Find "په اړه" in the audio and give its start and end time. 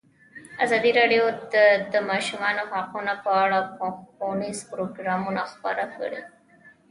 3.23-3.59